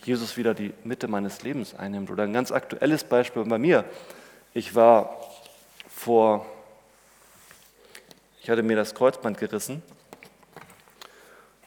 [0.03, 2.11] Jesus wieder die Mitte meines Lebens einnimmt.
[2.11, 3.83] Oder ein ganz aktuelles Beispiel bei mir.
[4.53, 5.19] Ich war
[5.89, 6.45] vor,
[8.43, 9.81] ich hatte mir das Kreuzband gerissen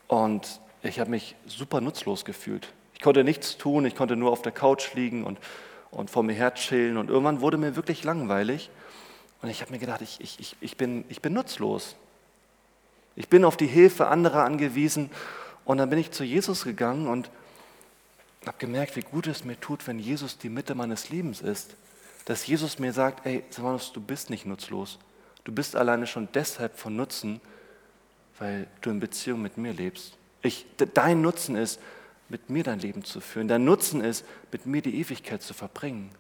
[0.07, 2.73] und ich habe mich super nutzlos gefühlt.
[2.95, 5.41] Ich konnte nichts tun, ich konnte nur auf der Couch liegen und
[5.91, 6.97] und vor mir her chillen.
[6.97, 8.71] Und irgendwann wurde mir wirklich langweilig.
[9.43, 11.97] Und ich habe mir gedacht, ich, ich, ich, bin, ich bin nutzlos.
[13.17, 15.11] Ich bin auf die Hilfe anderer angewiesen.
[15.65, 17.31] Und dann bin ich zu Jesus gegangen und
[18.47, 21.77] habe gemerkt, wie gut es mir tut, wenn Jesus die Mitte meines Lebens ist.
[22.25, 24.99] Dass Jesus mir sagt, ey, Silvanus, du bist nicht nutzlos.
[25.45, 27.41] Du bist alleine schon deshalb von Nutzen,
[28.39, 30.17] weil du in Beziehung mit mir lebst.
[30.43, 31.81] Ich, dein Nutzen ist,
[32.31, 33.49] mit mir dein Leben zu führen.
[33.49, 36.11] Dein Nutzen ist, mit mir die Ewigkeit zu verbringen.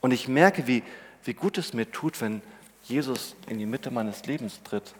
[0.00, 0.82] Und ich merke, wie,
[1.24, 2.40] wie gut es mir tut, wenn
[2.84, 4.94] Jesus in die Mitte meines Lebens tritt.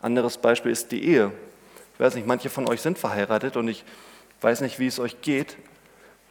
[0.00, 1.32] Anderes Beispiel ist die Ehe.
[1.94, 3.84] Ich weiß nicht, manche von euch sind verheiratet und ich
[4.40, 5.56] weiß nicht, wie es euch geht,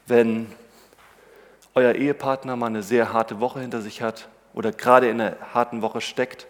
[0.07, 0.47] wenn
[1.73, 5.81] euer Ehepartner mal eine sehr harte Woche hinter sich hat oder gerade in einer harten
[5.81, 6.47] Woche steckt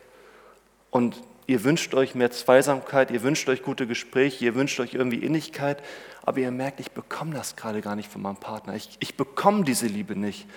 [0.92, 5.18] und Ihr wünscht euch mehr Zweisamkeit, ihr wünscht euch gute Gespräche, ihr wünscht euch irgendwie
[5.18, 5.84] Innigkeit,
[6.24, 8.76] aber ihr merkt, ich bekomme das gerade gar nicht von meinem Partner.
[8.76, 10.48] Ich, ich bekomme diese Liebe nicht.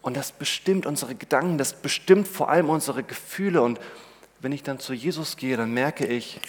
[0.00, 3.62] Und das bestimmt unsere Gedanken, das bestimmt vor allem unsere Gefühle.
[3.62, 3.80] Und
[4.40, 6.40] wenn ich dann zu Jesus gehe, dann merke ich,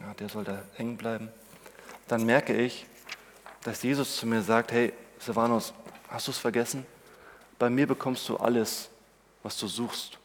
[0.00, 1.28] ja, der soll da hängen bleiben,
[2.08, 2.86] dann merke ich,
[3.62, 5.74] dass Jesus zu mir sagt, hey, Silvanus,
[6.08, 6.86] hast du es vergessen?
[7.58, 8.88] Bei mir bekommst du alles,
[9.42, 10.19] was du suchst.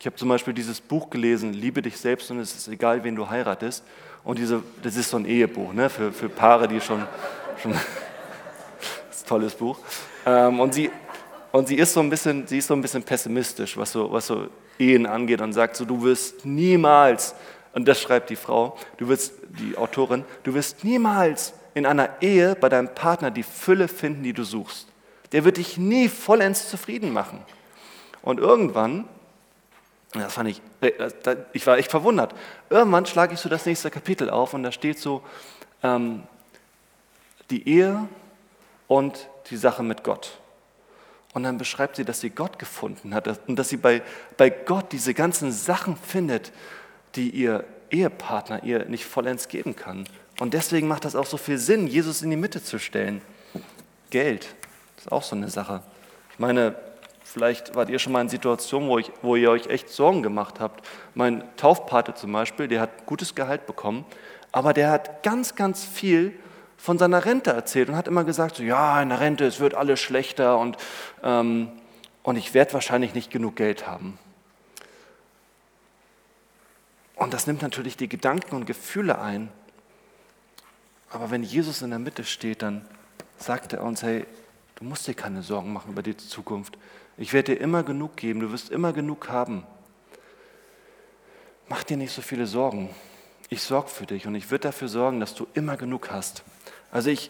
[0.00, 3.16] Ich habe zum Beispiel dieses Buch gelesen, Liebe dich selbst und es ist egal, wen
[3.16, 3.82] du heiratest.
[4.22, 7.02] Und diese, das ist so ein Ehebuch ne, für, für Paare, die schon,
[7.60, 7.82] schon das
[9.10, 9.76] ist ein tolles Buch.
[10.24, 10.90] Ähm, und, sie,
[11.50, 14.28] und sie ist so ein bisschen, sie ist so ein bisschen pessimistisch, was so, was
[14.28, 14.46] so
[14.78, 17.34] Ehen angeht und sagt so, du wirst niemals,
[17.72, 22.54] und das schreibt die Frau, du wirst, die Autorin, du wirst niemals in einer Ehe
[22.54, 24.86] bei deinem Partner die Fülle finden, die du suchst.
[25.32, 27.40] Der wird dich nie vollends zufrieden machen.
[28.22, 29.04] Und irgendwann,
[30.12, 30.62] das fand ich,
[31.52, 32.34] ich war echt verwundert,
[32.70, 35.22] irgendwann schlage ich so das nächste Kapitel auf und da steht so,
[35.82, 36.22] ähm,
[37.50, 38.08] die Ehe
[38.86, 40.38] und die Sache mit Gott.
[41.34, 44.02] Und dann beschreibt sie, dass sie Gott gefunden hat und dass sie bei,
[44.36, 46.52] bei Gott diese ganzen Sachen findet,
[47.14, 50.04] die ihr Ehepartner ihr nicht vollends geben kann.
[50.40, 53.20] Und deswegen macht das auch so viel Sinn, Jesus in die Mitte zu stellen.
[54.10, 54.54] Geld
[54.96, 55.82] ist auch so eine Sache.
[56.32, 56.74] Ich meine,
[57.28, 60.60] vielleicht wart ihr schon mal in Situationen, wo, ich, wo ihr euch echt Sorgen gemacht
[60.60, 60.86] habt.
[61.14, 64.06] Mein Taufpate zum Beispiel, der hat gutes Gehalt bekommen,
[64.50, 66.32] aber der hat ganz, ganz viel
[66.78, 69.74] von seiner Rente erzählt und hat immer gesagt, so, ja, in der Rente, es wird
[69.74, 70.76] alles schlechter und,
[71.22, 71.68] ähm,
[72.22, 74.18] und ich werde wahrscheinlich nicht genug Geld haben.
[77.14, 79.50] Und das nimmt natürlich die Gedanken und Gefühle ein.
[81.10, 82.86] Aber wenn Jesus in der Mitte steht, dann
[83.38, 84.24] sagt er uns, hey,
[84.78, 86.78] du musst dir keine Sorgen machen über die Zukunft.
[87.16, 89.64] Ich werde dir immer genug geben, du wirst immer genug haben.
[91.68, 92.90] Mach dir nicht so viele Sorgen.
[93.50, 96.44] Ich sorge für dich und ich würde dafür sorgen, dass du immer genug hast.
[96.92, 97.28] Also ich,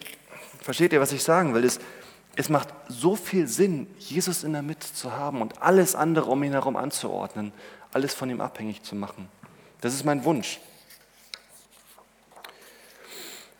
[0.61, 1.63] versteht ihr, was ich sagen will?
[1.63, 1.79] Es,
[2.35, 6.43] es macht so viel Sinn, Jesus in der Mitte zu haben und alles andere um
[6.43, 7.51] ihn herum anzuordnen,
[7.91, 9.27] alles von ihm abhängig zu machen.
[9.81, 10.59] Das ist mein Wunsch.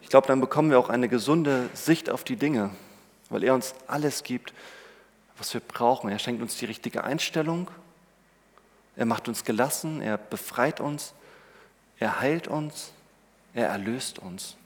[0.02, 2.72] Ich glaube, dann bekommen wir auch eine gesunde Sicht auf die Dinge,
[3.30, 4.54] weil er uns alles gibt,
[5.38, 6.10] was wir brauchen.
[6.10, 7.70] Er schenkt uns die richtige Einstellung,
[8.96, 11.14] er macht uns gelassen, er befreit uns,
[11.98, 12.92] er heilt uns,
[13.54, 14.58] er erlöst uns.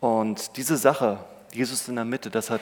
[0.00, 2.60] Und diese Sache, Jesus in der Mitte, das hat,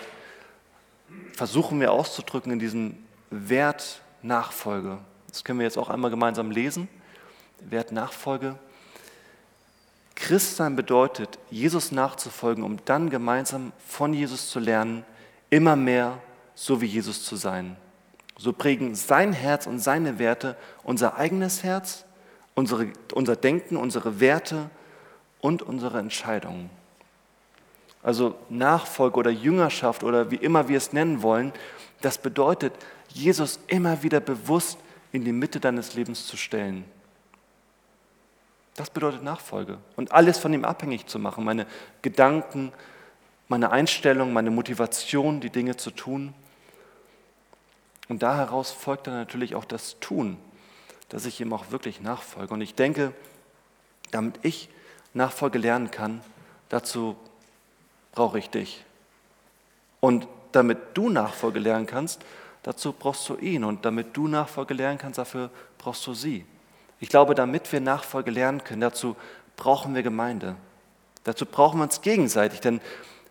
[1.35, 2.97] versuchen wir auszudrücken in diesem
[3.31, 4.99] Wert Nachfolge.
[5.29, 6.89] Das können wir jetzt auch einmal gemeinsam lesen.
[7.61, 8.59] Wert Nachfolge.
[10.23, 15.05] Christsein bedeutet, Jesus nachzufolgen, um dann gemeinsam von Jesus zu lernen,
[15.51, 16.21] immer mehr
[16.55, 17.77] so wie Jesus zu sein.
[18.39, 22.05] So prägen sein Herz und seine Werte unser eigenes Herz,
[22.55, 24.71] unsere, unser Denken, unsere Werte
[25.41, 26.71] und unsere Entscheidungen.
[28.01, 31.53] Also Nachfolge oder Jüngerschaft oder wie immer wir es nennen wollen,
[32.01, 32.73] das bedeutet,
[33.09, 34.79] Jesus immer wieder bewusst
[35.11, 36.85] in die Mitte deines Lebens zu stellen.
[38.77, 41.67] Das bedeutet Nachfolge und alles von ihm abhängig zu machen, meine
[42.01, 42.73] Gedanken,
[43.49, 46.33] meine Einstellung, meine Motivation, die Dinge zu tun.
[48.09, 50.39] Und da heraus folgt dann natürlich auch das Tun,
[51.11, 52.55] dass ich ihm auch wirklich nachfolge.
[52.55, 53.13] Und ich denke,
[54.11, 54.71] damit ich
[55.13, 56.23] Nachfolge lernen kann,
[56.71, 57.17] dazu
[58.13, 58.85] brauche ich dich.
[60.01, 62.23] Und damit du Nachfolge lernen kannst,
[62.63, 63.65] dazu brauchst du ihn.
[63.65, 66.47] Und damit du Nachfolge lernen kannst, dafür brauchst du sie.
[67.03, 69.17] Ich glaube, damit wir Nachfolge lernen können, dazu
[69.57, 70.55] brauchen wir Gemeinde.
[71.25, 72.81] Dazu brauchen wir uns gegenseitig, denn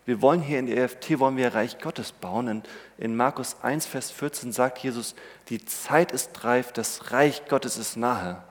[0.04, 2.48] wir wollen hier in der EFT, wollen wir Reich Gottes bauen.
[2.48, 5.14] Und in Markus 1, Vers 14 sagt Jesus,
[5.48, 8.42] die Zeit ist reif, das Reich Gottes ist nahe.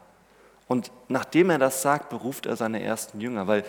[0.67, 3.63] Und nachdem er das sagt, beruft er seine ersten Jünger, weil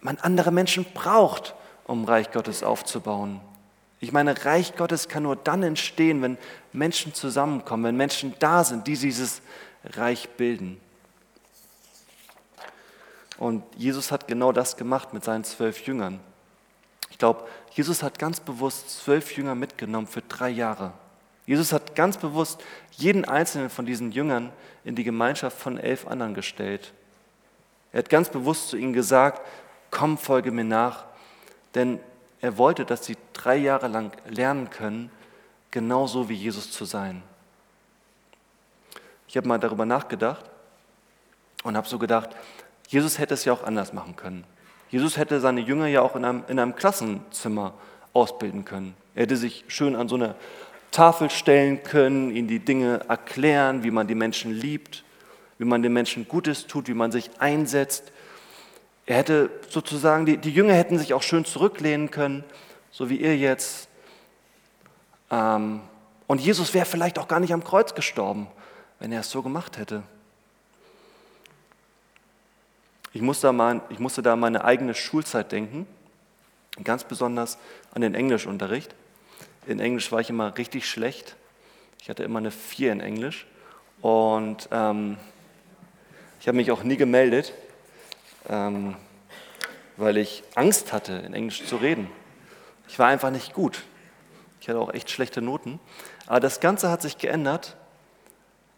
[0.00, 1.56] man andere Menschen braucht
[1.88, 3.40] um Reich Gottes aufzubauen.
[3.98, 6.38] Ich meine, Reich Gottes kann nur dann entstehen, wenn
[6.72, 9.42] Menschen zusammenkommen, wenn Menschen da sind, die dieses
[9.96, 10.80] Reich bilden.
[13.38, 16.20] Und Jesus hat genau das gemacht mit seinen zwölf Jüngern.
[17.10, 20.92] Ich glaube, Jesus hat ganz bewusst zwölf Jünger mitgenommen für drei Jahre.
[21.46, 24.52] Jesus hat ganz bewusst jeden einzelnen von diesen Jüngern
[24.84, 26.92] in die Gemeinschaft von elf anderen gestellt.
[27.92, 29.42] Er hat ganz bewusst zu ihnen gesagt,
[29.90, 31.04] komm, folge mir nach,
[31.74, 32.00] denn
[32.40, 35.10] er wollte, dass sie drei Jahre lang lernen können,
[35.70, 37.22] genauso wie Jesus zu sein.
[39.28, 40.44] Ich habe mal darüber nachgedacht
[41.62, 42.30] und habe so gedacht,
[42.88, 44.44] Jesus hätte es ja auch anders machen können.
[44.90, 47.74] Jesus hätte seine Jünger ja auch in einem, in einem Klassenzimmer
[48.12, 48.94] ausbilden können.
[49.14, 50.34] Er hätte sich schön an so eine
[50.90, 55.02] Tafel stellen können, ihnen die Dinge erklären, wie man die Menschen liebt,
[55.58, 58.12] wie man den Menschen Gutes tut, wie man sich einsetzt,
[59.06, 62.44] er hätte sozusagen, die, die Jünger hätten sich auch schön zurücklehnen können,
[62.90, 63.88] so wie ihr jetzt.
[65.30, 65.80] Ähm,
[66.26, 68.46] und Jesus wäre vielleicht auch gar nicht am Kreuz gestorben,
[68.98, 70.02] wenn er es so gemacht hätte.
[73.14, 75.86] Ich musste, mal, ich musste da meine eigene Schulzeit denken,
[76.82, 77.56] ganz besonders
[77.94, 78.94] an den Englischunterricht.
[79.66, 81.36] In Englisch war ich immer richtig schlecht.
[82.02, 83.46] Ich hatte immer eine 4 in Englisch
[84.02, 85.16] und ähm,
[86.40, 87.54] ich habe mich auch nie gemeldet
[88.48, 88.96] ähm,
[89.96, 92.10] weil ich Angst hatte, in Englisch zu reden.
[92.88, 93.82] Ich war einfach nicht gut.
[94.60, 95.80] Ich hatte auch echt schlechte Noten.
[96.26, 97.76] Aber das Ganze hat sich geändert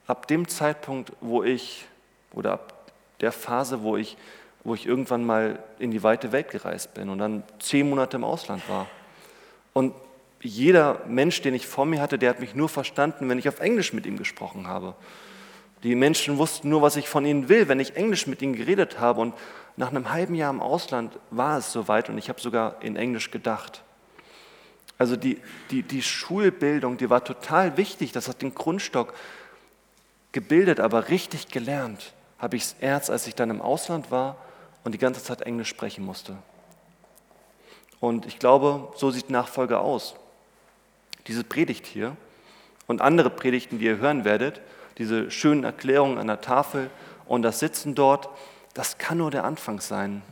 [0.07, 1.87] ab dem Zeitpunkt, wo ich,
[2.33, 2.76] oder ab
[3.21, 4.17] der Phase, wo ich,
[4.65, 8.25] wo ich irgendwann mal in die weite Welt gereist bin und dann zehn Monate im
[8.25, 8.87] Ausland war.
[9.73, 9.95] Und
[10.41, 13.61] jeder Mensch, den ich vor mir hatte, der hat mich nur verstanden, wenn ich auf
[13.61, 14.95] Englisch mit ihm gesprochen habe.
[15.83, 18.99] Die Menschen wussten nur, was ich von ihnen will, wenn ich Englisch mit ihnen geredet
[18.99, 19.21] habe.
[19.21, 19.35] Und
[19.77, 23.31] nach einem halben Jahr im Ausland war es soweit und ich habe sogar in Englisch
[23.31, 23.83] gedacht.
[24.99, 29.13] Also die, die, die Schulbildung, die war total wichtig, das hat den Grundstock
[30.33, 34.37] gebildet, aber richtig gelernt habe ich es erst, als ich dann im Ausland war
[34.85, 36.37] und die ganze Zeit Englisch sprechen musste.
[38.01, 40.15] Und ich glaube, so sieht Nachfolge aus.
[41.27, 42.17] Diese Predigt hier
[42.87, 44.61] und andere Predigten, die ihr hören werdet,
[44.99, 46.91] diese schönen Erklärungen an der Tafel
[47.27, 48.29] und das Sitzen dort,
[48.75, 50.23] das kann nur der Anfang sein.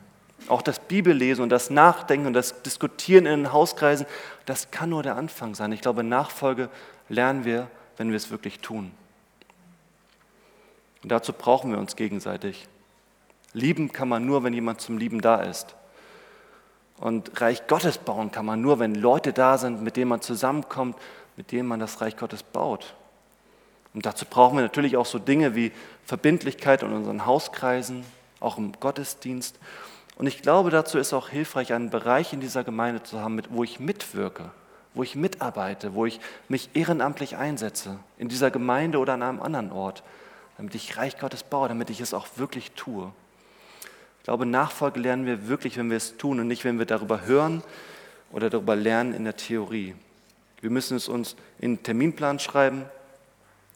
[0.49, 4.07] Auch das Bibellesen und das Nachdenken und das Diskutieren in den Hauskreisen,
[4.45, 5.73] das kann nur der Anfang sein.
[5.73, 6.69] Ich glaube, Nachfolge
[7.09, 8.93] lernen wir, wenn wir es wirklich tun.
[11.05, 12.67] Und dazu brauchen wir uns gegenseitig.
[13.53, 15.77] Lieben kann man nur, wenn jemand zum Lieben da ist.
[16.97, 20.97] Und Reich Gottes bauen kann man nur, wenn Leute da sind, mit denen man zusammenkommt,
[21.37, 22.95] mit denen man das Reich Gottes baut.
[23.93, 25.73] Und dazu brauchen wir natürlich auch so Dinge wie
[26.07, 28.07] Verbindlichkeit in unseren Hauskreisen,
[28.41, 29.59] auch im Gottesdienst.
[30.17, 33.63] Und ich glaube, dazu ist auch hilfreich, einen Bereich in dieser Gemeinde zu haben, wo
[33.63, 34.53] ich mitwirke,
[34.95, 39.71] wo ich mitarbeite, wo ich mich ehrenamtlich einsetze, in dieser Gemeinde oder an einem anderen
[39.71, 40.03] Ort,
[40.57, 43.13] damit ich Reich Gottes baue, damit ich es auch wirklich tue.
[44.19, 47.27] Ich glaube, Nachfolge lernen wir wirklich, wenn wir es tun und nicht, wenn wir darüber
[47.27, 47.63] hören
[48.33, 49.95] oder darüber lernen in der Theorie.
[50.61, 52.87] Wir müssen es uns in den Terminplan schreiben.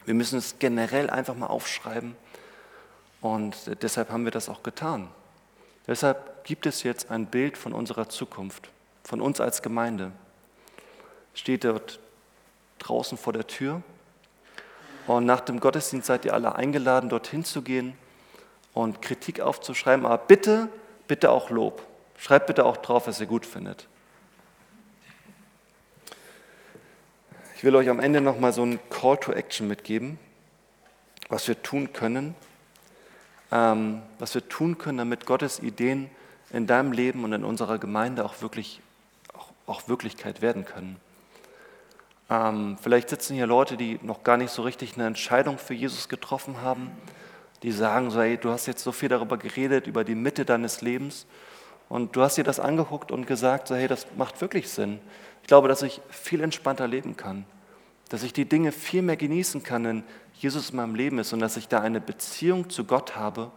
[0.06, 2.16] Wir müssen es generell einfach mal aufschreiben.
[3.20, 5.08] Und deshalb haben wir das auch getan.
[5.86, 8.70] Deshalb gibt es jetzt ein Bild von unserer Zukunft,
[9.04, 10.12] von uns als Gemeinde.
[11.34, 11.98] Steht dort
[12.78, 13.82] draußen vor der Tür.
[15.08, 17.94] Und nach dem Gottesdienst seid ihr alle eingeladen, dorthin zu gehen
[18.74, 20.04] und Kritik aufzuschreiben.
[20.04, 20.68] Aber bitte,
[21.06, 21.82] bitte auch Lob.
[22.18, 23.88] Schreibt bitte auch drauf, was ihr gut findet.
[27.56, 30.18] Ich will euch am Ende nochmal so einen Call to Action mitgeben,
[31.30, 32.34] was wir tun können,
[33.50, 36.10] ähm, was wir tun können, damit Gottes Ideen
[36.50, 38.80] in deinem Leben und in unserer Gemeinde auch wirklich
[39.32, 41.00] auch, auch Wirklichkeit werden können.
[42.30, 46.08] Ähm, vielleicht sitzen hier Leute, die noch gar nicht so richtig eine Entscheidung für Jesus
[46.08, 46.90] getroffen haben,
[47.62, 50.82] die sagen so, hey, du hast jetzt so viel darüber geredet, über die Mitte deines
[50.82, 51.26] Lebens
[51.88, 55.00] und du hast dir das angeguckt und gesagt, so, hey, das macht wirklich Sinn.
[55.42, 57.46] Ich glaube, dass ich viel entspannter leben kann,
[58.10, 61.40] dass ich die Dinge viel mehr genießen kann, wenn Jesus in meinem Leben ist und
[61.40, 63.50] dass ich da eine Beziehung zu Gott habe,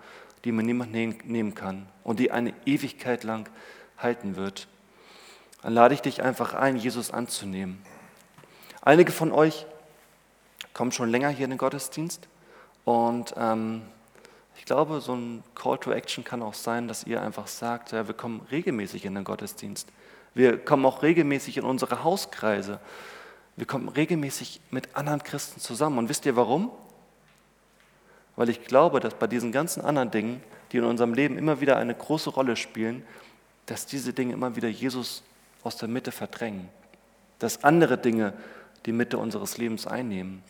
[0.46, 3.50] die mir niemand nehmen kann und die eine Ewigkeit lang
[3.98, 4.68] halten wird.
[5.62, 7.84] Dann lade ich dich einfach ein, Jesus anzunehmen.
[8.84, 9.68] Einige von euch
[10.74, 12.28] kommen schon länger hier in den Gottesdienst
[12.84, 13.84] und ähm,
[14.58, 18.08] ich glaube, so ein Call to Action kann auch sein, dass ihr einfach sagt, ja,
[18.08, 19.88] wir kommen regelmäßig in den Gottesdienst.
[20.34, 22.80] Wir kommen auch regelmäßig in unsere Hauskreise.
[23.56, 25.98] Wir kommen regelmäßig mit anderen Christen zusammen.
[26.00, 26.72] Und wisst ihr warum?
[28.36, 30.42] Weil ich glaube, dass bei diesen ganzen anderen Dingen,
[30.72, 33.06] die in unserem Leben immer wieder eine große Rolle spielen,
[33.66, 35.24] dass diese Dinge immer wieder Jesus
[35.64, 36.70] aus der Mitte verdrängen.
[37.40, 38.34] Dass andere Dinge
[38.86, 40.44] die Mitte unseres Lebens einnehmen.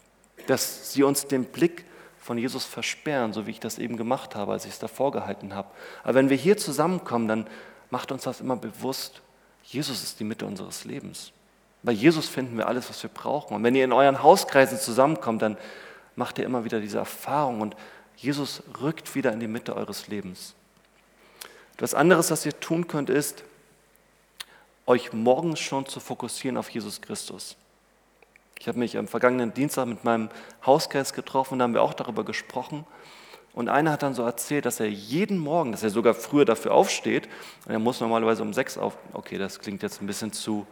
[0.48, 1.86] Dass sie uns den Blick
[2.20, 5.56] von Jesus versperren, so wie ich das eben gemacht habe, als ich es davor gehalten
[5.56, 5.70] habe.
[6.04, 7.48] Aber wenn wir hier zusammenkommen, dann
[7.89, 9.22] macht uns das immer bewusst,
[9.63, 11.32] Jesus ist die Mitte unseres Lebens.
[11.84, 13.56] Bei Jesus finden wir alles, was wir brauchen.
[13.56, 15.58] Und wenn ihr in euren Hauskreisen zusammenkommt, dann
[16.15, 17.76] macht ihr immer wieder diese Erfahrung und
[18.15, 20.54] Jesus rückt wieder in die Mitte eures Lebens.
[21.74, 23.44] Etwas anderes, was ihr tun könnt, ist,
[24.86, 27.56] euch morgens schon zu fokussieren auf Jesus Christus.
[28.62, 30.30] Ich habe mich am vergangenen Dienstag mit meinem
[30.63, 32.86] Hauskreis getroffen da haben wir auch darüber gesprochen.
[33.54, 36.71] Und einer hat dann so erzählt, dass er jeden Morgen, dass er sogar früher dafür
[36.76, 37.28] aufsteht,
[37.65, 40.67] und er muss normalerweise um sechs auf, okay, das klingt jetzt ein bisschen zu,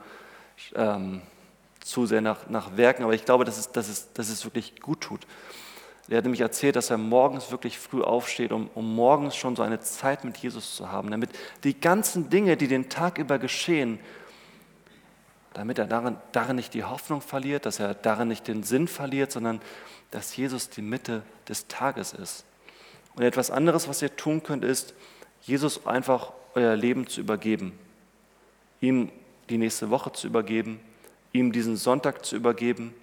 [0.75, 1.24] ähm,
[1.80, 4.80] zu sehr nach, nach Werken, aber ich glaube, dass es, dass, es, dass es wirklich
[4.80, 5.22] gut tut.
[6.09, 9.64] Er hat nämlich erzählt, dass er morgens wirklich früh aufsteht, um, um morgens schon so
[9.64, 11.32] eine Zeit mit Jesus zu haben, damit
[11.64, 13.97] die ganzen Dinge, die den Tag über geschehen,
[15.54, 19.32] damit er darin, darin nicht die Hoffnung verliert, dass er darin nicht den Sinn verliert,
[19.32, 19.62] sondern
[20.12, 22.45] dass Jesus die Mitte des Tages ist.
[23.16, 24.93] Und etwas anderes, was ihr tun könnt, ist,
[25.41, 27.78] Jesus einfach euer Leben zu übergeben,
[28.82, 29.12] ihm
[29.50, 30.80] die nächste Woche zu übergeben,
[31.32, 32.93] ihm diesen Sonntag zu übergeben,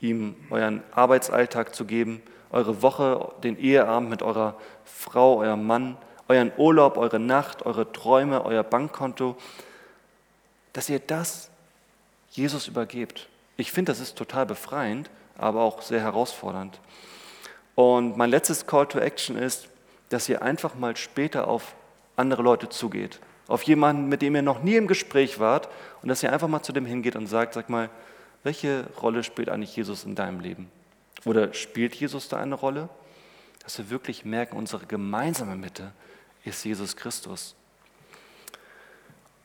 [0.00, 5.96] ihm euren Arbeitsalltag zu geben, eure Woche, den Eheabend mit eurer Frau, eurem Mann,
[6.28, 9.36] euren Urlaub, eure Nacht, eure Träume, euer Bankkonto,
[10.76, 11.48] dass ihr das
[12.32, 13.30] Jesus übergebt.
[13.56, 15.08] Ich finde, das ist total befreiend,
[15.38, 16.78] aber auch sehr herausfordernd.
[17.74, 19.68] Und mein letztes Call to Action ist,
[20.10, 21.74] dass ihr einfach mal später auf
[22.14, 23.20] andere Leute zugeht.
[23.48, 25.70] Auf jemanden, mit dem ihr noch nie im Gespräch wart
[26.02, 27.88] und dass ihr einfach mal zu dem hingeht und sagt, sag mal,
[28.42, 30.70] welche Rolle spielt eigentlich Jesus in deinem Leben?
[31.24, 32.90] Oder spielt Jesus da eine Rolle?
[33.64, 35.92] Dass wir wirklich merken, unsere gemeinsame Mitte
[36.44, 37.54] ist Jesus Christus.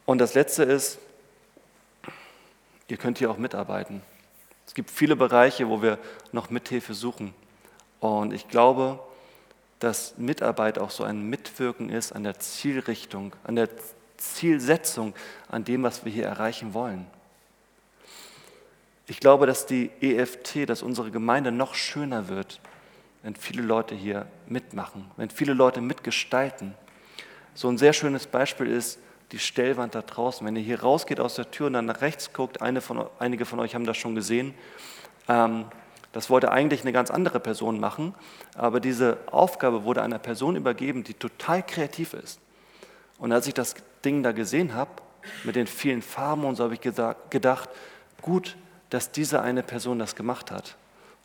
[0.06, 1.00] Und das Letzte ist,
[2.92, 4.02] ihr könnt hier auch mitarbeiten.
[4.68, 5.98] Es gibt viele Bereiche, wo wir
[6.34, 7.34] noch Mithilfe suchen.
[8.02, 9.00] Und ich glaube,
[9.80, 13.70] dass Mitarbeit auch so ein Mitwirken ist an der Zielrichtung, an der
[14.18, 15.14] Zielsetzung,
[15.48, 17.08] an dem, was wir hier erreichen wollen.
[19.08, 22.60] Ich glaube, dass die EFT, dass unsere Gemeinde noch schöner wird,
[23.24, 26.74] wenn viele Leute hier mitmachen, wenn viele Leute mitgestalten.
[27.54, 29.00] So ein sehr schönes Beispiel ist
[29.32, 30.46] die Stellwand da draußen.
[30.46, 33.46] Wenn ihr hier rausgeht aus der Tür und dann nach rechts guckt, eine von, einige
[33.46, 34.54] von euch haben das schon gesehen,
[35.28, 35.66] ähm,
[36.12, 38.14] das wollte eigentlich eine ganz andere Person machen,
[38.56, 42.42] aber diese Aufgabe wurde einer Person übergeben, die total kreativ ist.
[43.18, 44.92] Und als ich das Ding da gesehen habe,
[45.44, 47.70] mit den vielen Farben und so, habe ich gedacht,
[48.22, 48.58] gut,
[48.90, 50.76] dass diese eine Person das gemacht hat.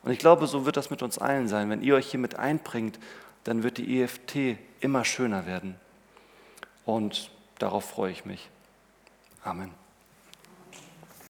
[0.03, 1.69] Und ich glaube, so wird das mit uns allen sein.
[1.69, 2.97] Wenn ihr euch hier mit einbringt,
[3.43, 5.75] dann wird die EFT immer schöner werden.
[6.85, 8.49] Und darauf freue ich mich.
[9.43, 9.73] Amen.